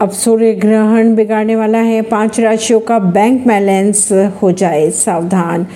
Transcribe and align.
अब 0.00 0.10
सूर्य 0.10 0.52
ग्रहण 0.52 1.14
बिगाड़ने 1.14 1.56
वाला 1.56 1.78
है। 1.78 2.00
पाँच 2.02 2.38
राशियों 2.40 2.78
का 2.80 2.98
बैंक 2.98 3.46
बैलेंस 3.48 4.08
हो 4.42 4.52
जाए 4.52 4.90
सावधान। 4.90 5.66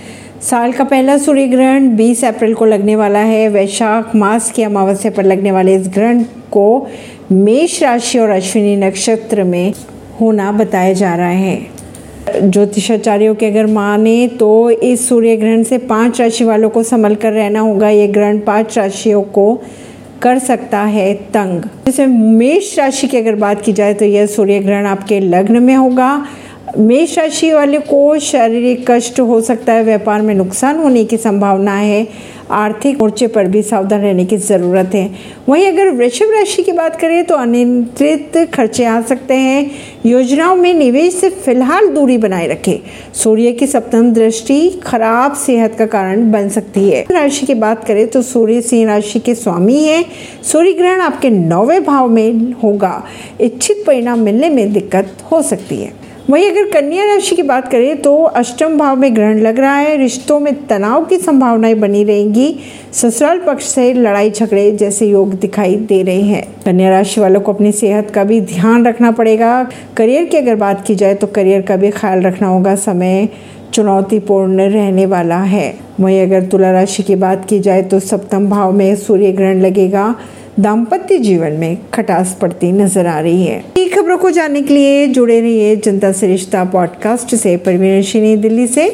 साल 0.43 0.73
का 0.73 0.85
पहला 0.85 1.17
सूर्य 1.19 1.47
ग्रहण 1.47 1.89
20 1.97 2.25
अप्रैल 2.25 2.55
को 2.55 2.65
लगने 2.65 2.97
वाला 2.97 3.19
है। 3.19 3.49
वैशाख 3.49 4.15
मास 4.17 4.51
की 4.51 4.63
अमावस्या 4.63 5.13
पर 5.13 5.25
लगने 5.25 5.53
वाले 5.53 5.75
इस 5.75 5.89
ग्रहण 5.89 6.23
को 6.51 6.87
मेष 7.33 7.83
राशि 7.83 8.19
और 8.19 8.31
अश्विनी 8.31 8.77
नक्षत्र 8.77 9.45
में 9.45 9.73
होना 10.21 10.51
बताया 10.53 10.93
जा 10.93 11.15
रहा 11.15 11.29
है। 11.29 11.61
ज्योतिषाचार्यों 12.43 13.35
के 13.35 13.47
अगर 13.47 13.67
माने 13.67 14.29
तो 14.29 14.71
इस 14.71 15.09
सूर्य 15.09 15.37
ग्रहण 15.37 15.63
से 15.63 15.79
पाँच 15.79 16.21
राशि 16.21 16.45
वालों 16.45 16.71
को 16.71 16.83
संभल 16.83 17.15
कर 17.15 17.33
रहना 17.33 17.61
होगा। 17.61 17.89
ये 17.89 18.09
ग्रहण 18.09 18.39
पाँच 18.39 18.79
राशियों 18.79 19.23
को 19.23 19.61
कर 20.25 20.39
सकता 20.39 20.81
है 20.83 21.13
तंग। 21.15 21.63
जैसे 21.87 22.07
मेष 22.07 22.79
राशि 22.79 23.07
की 23.07 23.17
अगर 23.17 23.35
बात 23.35 23.63
की 23.63 23.73
जाए 23.73 23.95
तो 23.95 24.05
यह 24.05 24.27
सूर्य 24.27 24.59
ग्रहण 24.61 24.87
आपके 24.87 25.21
लग्न 25.21 25.63
में 25.63 25.75
होगा। 25.77 26.27
मेष 26.79 27.19
राशि 27.19 27.53
वाले 27.53 27.79
को 27.79 28.19
शारीरिक 28.19 28.85
कष्ट 28.91 29.21
हो 29.21 29.41
सकता 29.41 29.73
है, 29.73 29.83
व्यापार 29.85 30.23
में 30.23 30.35
नुकसान 30.35 30.77
होने 30.77 31.05
की 31.05 31.17
संभावना 31.17 31.75
है, 31.75 32.07
आर्थिक 32.51 33.01
मोर्चे 33.01 33.27
पर 33.27 33.47
भी 33.47 33.63
सावधान 33.63 34.01
रहने 34.01 34.25
की 34.25 34.37
ज़रूरत 34.37 34.91
है। 34.95 35.11
वहीं 35.49 35.67
अगर 35.67 35.91
वृषभ 35.91 36.31
राशि 36.31 36.63
की 36.63 36.73
बात 36.73 36.97
करें 36.97 37.25
तो 37.25 37.35
अनियंत्रित 37.35 38.37
खर्चे 38.55 38.85
आ 38.85 39.01
सकते 39.03 39.35
हैं। 39.35 39.71
योजनाओं 40.07 40.57
में 40.57 40.73
निवेश 40.75 41.15
से 41.15 41.31
फ़िलहाल 41.31 41.89
दूरी 41.89 42.19
बनाए 42.19 42.47
रखें। 42.47 42.77
सूर्य 43.15 43.53
की 43.53 43.67
सप्तम 43.67 44.13
दृष्टि 44.13 44.69
खराब 44.85 45.35
सेहत 45.37 45.75
का 45.79 45.87
कारण 45.87 46.31
बन 46.33 46.49
सकती 46.49 46.89
है। 46.91 47.05
राशि 47.11 47.47
की 47.47 47.55
बात 47.55 47.85
करें 47.85 48.07
तो 48.09 48.23
सूर्य 48.23 48.61
सिंह 48.61 48.87
राशि 48.87 49.19
के 49.19 49.35
स्वामी 49.35 49.83
है। 49.83 50.05
सूर्य 50.43 50.73
ग्रहण 50.73 51.01
आपके 51.01 51.31
नौवे 51.31 51.81
भाव 51.81 52.09
में 52.09 52.53
होगा। 52.63 53.03
इच्छित 53.41 53.85
परिणाम 53.87 54.21
मिलने 54.21 54.51
में 54.51 54.73
दिक्कत 54.73 55.17
हो 55.33 55.43
सकती 55.43 55.77
है। 55.77 56.04
वहीं 56.31 56.51
अगर 56.51 56.69
कन्या 56.71 57.05
राशि 57.05 57.37
की 57.37 57.43
बात 57.43 57.69
करें 57.69 58.01
तो 58.03 58.23
अष्टम 58.23 58.77
भाव 58.79 58.97
में 58.97 59.15
ग्रहण 59.17 59.41
लग 59.41 59.59
रहा 59.59 59.75
है, 59.77 59.97
रिश्तों 59.97 60.39
में 60.41 60.55
तनाव 60.67 61.05
की 61.05 61.17
संभावनाएँ 61.17 61.75
बनी 61.75 62.05
रहेंगी। 62.05 62.57
ससुराल 62.93 63.39
पक्ष 63.39 63.65
से 63.65 63.93
लड़ाई 63.93 64.31
झगड़े 64.31 64.71
जैसे 64.73 65.07
योग 65.07 65.35
दिखाई 65.35 65.77
दे 65.79 66.03
रहे 66.03 66.23
हैं। 66.23 66.43
कन्या 66.65 66.91
राशि 66.91 67.21
वालों 67.21 67.41
को 67.41 67.53
अपनी 67.53 67.73
सेहत 67.73 68.11
का 68.11 68.25
भी 68.25 68.41
ध्यान 68.43 68.87
रखना 68.87 69.11
पड़ेगा। 69.11 69.63
करियर 69.97 70.25
की 70.25 70.37
अगर 70.37 70.55
बात 70.55 70.85
की 70.87 70.95
जाए 70.95 71.15
तो 71.15 71.27
करियर 71.27 71.63
का 71.63 71.77
भी 71.77 71.91
ख्याल 71.91 72.23
रखना 72.23 72.49
होगा। 72.49 72.75
समय 72.77 73.29
चुनौतीपूर्ण 73.75 74.69
रहने 74.71 75.07
वाला 75.07 75.43
है। 75.43 75.75
वहीं 76.01 76.21
अगर 76.23 76.47
तुला 76.47 76.71
राशि 76.73 77.03
की 77.03 77.15
बात 77.17 77.45
की 77.45 77.59
जाए 77.61 77.83
तो 77.83 78.01
सप्तम 78.01 78.49
भाव 78.51 78.73
में 78.73 78.95
सूर्य 78.97 79.33
ग्रहण 79.33 79.61
लगेगा। 79.61 80.15
दाम्पत्य 80.61 81.19
जीवन 81.19 81.53
में 81.53 81.79
खटास 81.95 82.39
पड़ती 82.41 82.73
नज़र 82.73 83.07
आ 83.07 83.21
रही 83.21 83.45
है। 83.45 83.65
खबरों 83.95 84.19
को 84.19 84.31
जानने 84.31 84.63
के 84.63 84.75
लिए 84.75 85.07
जुड़े 85.07 85.41
रहिए 85.41 85.77
जनता 85.77 86.13
सरिश्ता 86.13 86.27
रिश्ता 86.27 86.65
पॉडकास्ट 86.65 87.35
से। 87.35 87.57
परवीन 87.57 88.41
दिल्ली 88.41 88.67
से। 88.67 88.91